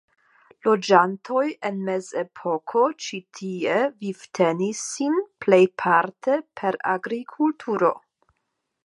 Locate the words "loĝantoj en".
0.67-1.75